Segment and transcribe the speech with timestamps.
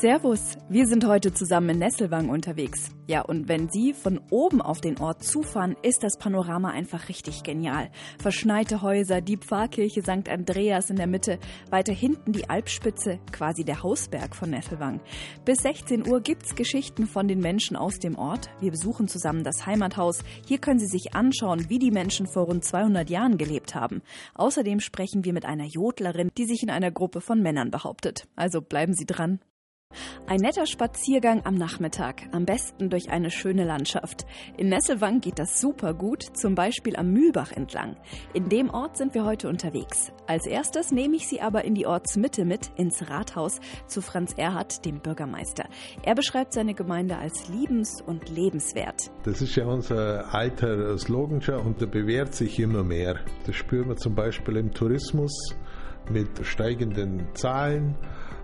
[0.00, 2.90] Servus, wir sind heute zusammen in Nesselwang unterwegs.
[3.08, 7.42] Ja, und wenn Sie von oben auf den Ort zufahren, ist das Panorama einfach richtig
[7.42, 7.90] genial.
[8.20, 10.28] Verschneite Häuser, die Pfarrkirche St.
[10.28, 11.40] Andreas in der Mitte,
[11.70, 15.00] weiter hinten die Alpspitze, quasi der Hausberg von Nesselwang.
[15.44, 18.50] Bis 16 Uhr gibt's Geschichten von den Menschen aus dem Ort.
[18.60, 20.22] Wir besuchen zusammen das Heimathaus.
[20.46, 24.02] Hier können Sie sich anschauen, wie die Menschen vor rund 200 Jahren gelebt haben.
[24.34, 28.28] Außerdem sprechen wir mit einer Jodlerin, die sich in einer Gruppe von Männern behauptet.
[28.36, 29.40] Also bleiben Sie dran.
[30.28, 34.26] Ein netter Spaziergang am Nachmittag, am besten durch eine schöne Landschaft.
[34.58, 37.96] In Nesselwang geht das super gut, zum Beispiel am Mühlbach entlang.
[38.34, 40.12] In dem Ort sind wir heute unterwegs.
[40.26, 44.84] Als erstes nehme ich Sie aber in die Ortsmitte mit, ins Rathaus, zu Franz Erhardt,
[44.84, 45.66] dem Bürgermeister.
[46.02, 49.10] Er beschreibt seine Gemeinde als liebens- und lebenswert.
[49.22, 53.16] Das ist ja unser alter Slogan schon und der bewährt sich immer mehr.
[53.46, 55.56] Das spüren wir zum Beispiel im Tourismus
[56.10, 57.96] mit steigenden Zahlen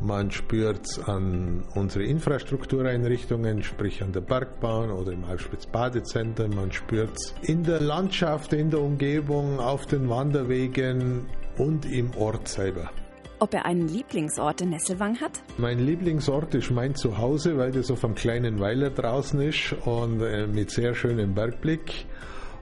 [0.00, 6.54] man spürt es an unsere Infrastruktureinrichtungen, sprich an der Bergbahn oder im Alpspitz-Badezentrum.
[6.54, 11.26] Man spürt es in der Landschaft, in der Umgebung, auf den Wanderwegen
[11.58, 12.90] und im Ort selber.
[13.38, 15.42] Ob er einen Lieblingsort in Nesselwang hat?
[15.58, 20.46] Mein Lieblingsort ist mein Zuhause, weil das auf einem kleinen Weiler draußen ist und äh,
[20.46, 22.06] mit sehr schönem Bergblick.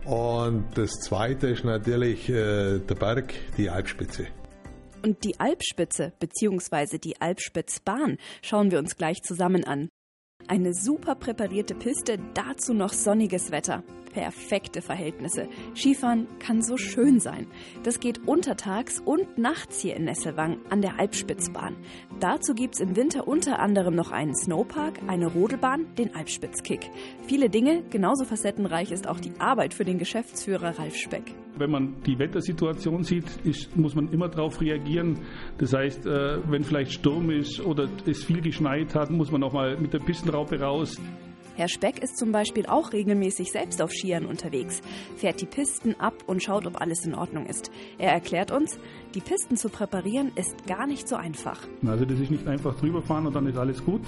[0.04, 4.26] Und das zweite ist natürlich äh, der Berg, die Alpspitze.
[5.04, 6.96] Und die Alpspitze bzw.
[6.96, 9.90] die Alpspitzbahn schauen wir uns gleich zusammen an.
[10.48, 15.48] Eine super präparierte Piste, dazu noch sonniges Wetter perfekte Verhältnisse.
[15.74, 17.46] Skifahren kann so schön sein.
[17.82, 21.76] Das geht untertags und nachts hier in Nesselwang an der Alpspitzbahn.
[22.20, 26.88] Dazu gibt es im Winter unter anderem noch einen Snowpark, eine Rodelbahn, den Alpspitzkick.
[27.26, 31.34] Viele Dinge, genauso facettenreich ist auch die Arbeit für den Geschäftsführer Ralf Speck.
[31.56, 35.18] Wenn man die Wettersituation sieht, ist, muss man immer darauf reagieren.
[35.58, 39.52] Das heißt, äh, wenn vielleicht Sturm ist oder es viel geschneit hat, muss man auch
[39.52, 41.00] mal mit der Pistenraupe raus.
[41.56, 44.80] Herr Speck ist zum Beispiel auch regelmäßig selbst auf Skiern unterwegs,
[45.16, 47.70] fährt die Pisten ab und schaut, ob alles in Ordnung ist.
[47.98, 48.78] Er erklärt uns,
[49.14, 51.60] die Pisten zu präparieren ist gar nicht so einfach.
[51.86, 54.02] Also das ist nicht einfach drüber fahren und dann ist alles gut,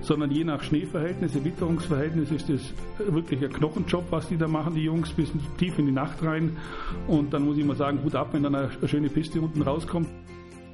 [0.00, 2.60] sondern je nach Schneeverhältnisse, Witterungsverhältnis ist das
[2.98, 6.56] wirklich ein Knochenjob, was die da machen, die Jungs, bis tief in die Nacht rein.
[7.06, 10.08] Und dann muss ich mal sagen, Hut ab, wenn dann eine schöne Piste unten rauskommt.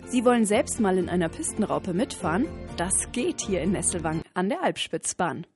[0.08, 2.46] Sie wollen selbst mal in einer Pistenraupe mitfahren?
[2.76, 5.46] Das geht hier in Nesselwang an der Alpspitzbahn.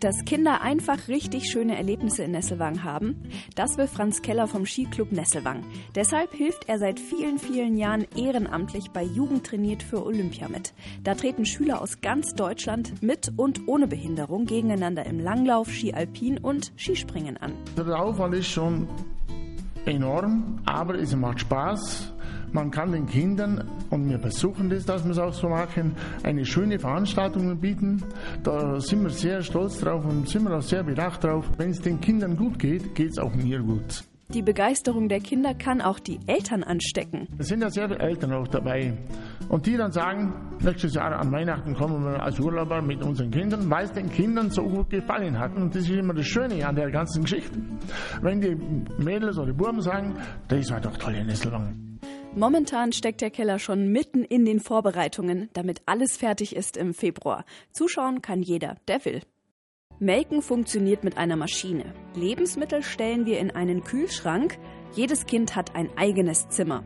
[0.00, 3.22] Dass Kinder einfach richtig schöne Erlebnisse in Nesselwang haben,
[3.54, 5.64] das will Franz Keller vom Skiclub Nesselwang.
[5.94, 10.74] Deshalb hilft er seit vielen, vielen Jahren ehrenamtlich bei Jugend trainiert für Olympia mit.
[11.02, 16.38] Da treten Schüler aus ganz Deutschland mit und ohne Behinderung gegeneinander im Langlauf, Ski Alpin
[16.38, 17.52] und Skispringen an.
[17.76, 18.86] Der Aufwand ist schon
[19.86, 22.12] enorm, aber es macht Spaß.
[22.52, 26.44] Man kann den Kindern, und wir versuchen das, dass wir es auch so machen, eine
[26.44, 28.02] schöne Veranstaltung bieten.
[28.42, 31.50] Da sind wir sehr stolz drauf und sind wir auch sehr bedacht drauf.
[31.58, 34.04] Wenn es den Kindern gut geht, geht es auch mir gut.
[34.30, 37.28] Die Begeisterung der Kinder kann auch die Eltern anstecken.
[37.38, 38.92] Es sind ja sehr viele Eltern auch dabei.
[39.48, 43.70] Und die dann sagen, nächstes Jahr an Weihnachten kommen wir als Urlauber mit unseren Kindern,
[43.70, 45.54] weil es den Kindern so gut gefallen hat.
[45.54, 47.56] Und das ist immer das Schöne an der ganzen Geschichte.
[48.20, 48.56] Wenn die
[49.00, 50.16] Mädels oder die Buben sagen,
[50.48, 52.00] das war doch toll in Nesselwang.
[52.34, 57.44] Momentan steckt der Keller schon mitten in den Vorbereitungen, damit alles fertig ist im Februar.
[57.70, 59.22] Zuschauen kann jeder, der will.
[59.98, 61.94] Melken funktioniert mit einer Maschine.
[62.14, 64.58] Lebensmittel stellen wir in einen Kühlschrank.
[64.92, 66.84] Jedes Kind hat ein eigenes Zimmer.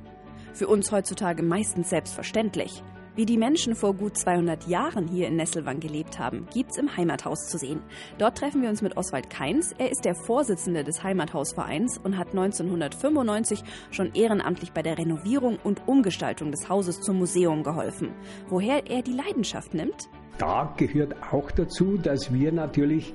[0.53, 2.85] Für uns heutzutage meistens selbstverständlich.
[3.17, 7.49] Wie die Menschen vor gut 200 Jahren hier in Nesselwang gelebt haben, gibt's im Heimathaus
[7.49, 7.83] zu sehen.
[8.19, 9.75] Dort treffen wir uns mit Oswald Keins.
[9.77, 15.89] Er ist der Vorsitzende des Heimathausvereins und hat 1995 schon ehrenamtlich bei der Renovierung und
[15.89, 18.15] Umgestaltung des Hauses zum Museum geholfen.
[18.49, 20.09] Woher er die Leidenschaft nimmt?
[20.41, 23.13] Da gehört auch dazu, dass wir natürlich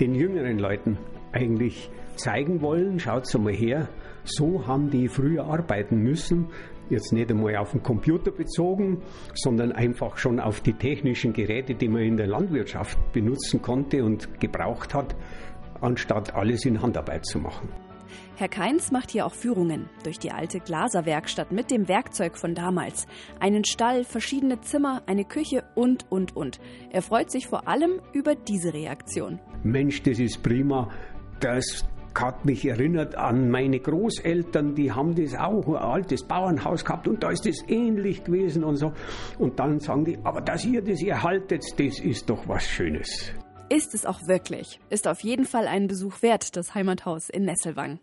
[0.00, 0.98] den jüngeren Leuten
[1.30, 3.88] eigentlich zeigen wollen, schaut mal her,
[4.24, 6.48] so haben die früher arbeiten müssen,
[6.90, 9.00] jetzt nicht einmal auf den Computer bezogen,
[9.34, 14.40] sondern einfach schon auf die technischen Geräte, die man in der Landwirtschaft benutzen konnte und
[14.40, 15.14] gebraucht hat,
[15.80, 17.85] anstatt alles in Handarbeit zu machen.
[18.36, 23.06] Herr Keins macht hier auch Führungen durch die alte Glaserwerkstatt mit dem Werkzeug von damals.
[23.40, 26.60] Einen Stall, verschiedene Zimmer, eine Küche und, und, und.
[26.90, 29.38] Er freut sich vor allem über diese Reaktion.
[29.62, 30.90] Mensch, das ist prima.
[31.40, 31.84] Das
[32.20, 37.22] hat mich erinnert an meine Großeltern, die haben das auch, ein altes Bauernhaus gehabt und
[37.22, 38.92] da ist das ähnlich gewesen und so.
[39.38, 43.32] Und dann sagen die, aber dass ihr das erhaltet, das ist doch was Schönes.
[43.68, 44.78] Ist es auch wirklich.
[44.90, 47.98] Ist auf jeden Fall einen Besuch wert, das Heimathaus in Nesselwang.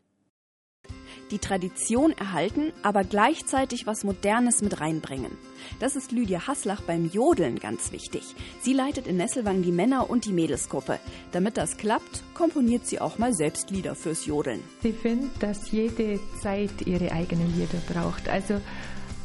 [1.31, 5.31] Die Tradition erhalten, aber gleichzeitig was Modernes mit reinbringen.
[5.79, 8.35] Das ist Lydia Haslach beim Jodeln ganz wichtig.
[8.61, 10.99] Sie leitet in Nesselwang die Männer- und die Mädelsgruppe.
[11.31, 14.61] Damit das klappt, komponiert sie auch mal selbst Lieder fürs Jodeln.
[14.81, 18.27] Sie findet, dass jede Zeit ihre eigenen Lieder braucht.
[18.27, 18.59] Also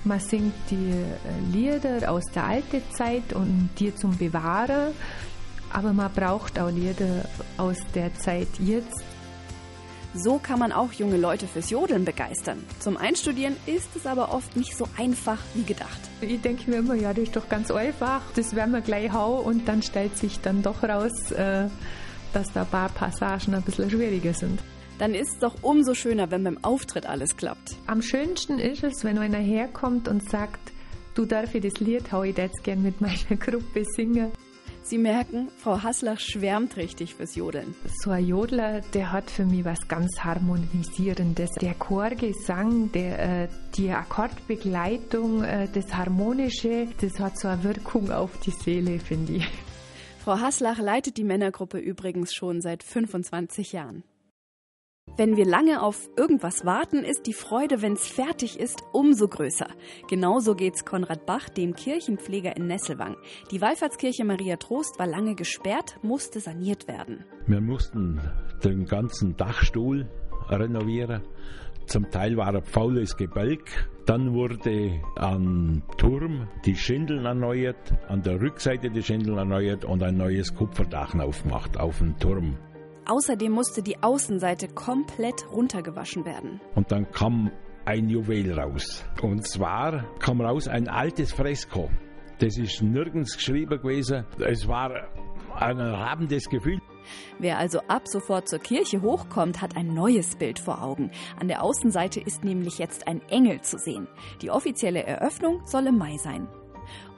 [0.04, 4.94] man singt die äh, Lieder aus der alten Zeit und die zum Bewahren,
[5.72, 7.24] aber man braucht auch Lieder
[7.56, 9.04] aus der Zeit jetzt.
[10.14, 12.64] So kann man auch junge Leute fürs Jodeln begeistern.
[12.80, 16.00] Zum Einstudieren ist es aber oft nicht so einfach wie gedacht.
[16.20, 18.22] Ich denke mir immer, ja, das ist doch ganz einfach.
[18.34, 21.68] Das werden wir gleich hau und dann stellt sich dann doch raus, äh,
[22.32, 24.60] dass da ein paar Passagen ein bisschen schwieriger sind
[24.98, 27.76] dann ist es doch umso schöner, wenn beim Auftritt alles klappt.
[27.86, 30.72] Am schönsten ist es, wenn einer herkommt und sagt,
[31.14, 34.32] du darf ich das Lied hau ich jetzt gern mit meiner Gruppe singen.
[34.88, 37.74] Sie merken, Frau Haslach schwärmt richtig fürs Jodeln.
[38.02, 41.50] So ein Jodler, der hat für mich was ganz Harmonisierendes.
[41.60, 48.40] Der Chorgesang, der, äh, die Akkordbegleitung, äh, das Harmonische, das hat so eine Wirkung auf
[48.40, 49.48] die Seele, finde ich.
[50.24, 54.04] Frau Haslach leitet die Männergruppe übrigens schon seit 25 Jahren.
[55.18, 59.66] Wenn wir lange auf irgendwas warten, ist die Freude, wenn es fertig ist, umso größer.
[60.08, 63.16] Genauso geht's Konrad Bach, dem Kirchenpfleger in Nesselwang.
[63.50, 67.24] Die Wallfahrtskirche Maria Trost war lange gesperrt, musste saniert werden.
[67.48, 68.20] Wir mussten
[68.62, 70.08] den ganzen Dachstuhl
[70.50, 71.22] renovieren.
[71.86, 73.90] Zum Teil war ein faules Gebälk.
[74.06, 80.16] Dann wurde am Turm die Schindeln erneuert, an der Rückseite die Schindeln erneuert und ein
[80.16, 82.56] neues Kupferdach aufgemacht auf dem Turm.
[83.08, 86.60] Außerdem musste die Außenseite komplett runtergewaschen werden.
[86.74, 87.50] Und dann kam
[87.86, 89.02] ein Juwel raus.
[89.22, 91.88] Und zwar kam raus ein altes Fresko.
[92.38, 94.26] Das ist nirgends geschrieben gewesen.
[94.46, 95.08] Es war
[95.56, 96.80] ein erhabendes Gefühl.
[97.38, 101.10] Wer also ab sofort zur Kirche hochkommt, hat ein neues Bild vor Augen.
[101.40, 104.06] An der Außenseite ist nämlich jetzt ein Engel zu sehen.
[104.42, 106.46] Die offizielle Eröffnung soll im Mai sein.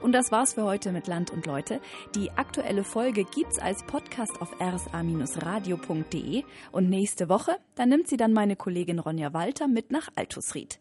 [0.01, 1.79] Und das war's für heute mit Land und Leute.
[2.15, 8.33] Die aktuelle Folge gibt's als Podcast auf rsa-radio.de und nächste Woche, da nimmt sie dann
[8.33, 10.79] meine Kollegin Ronja Walter mit nach Altusried.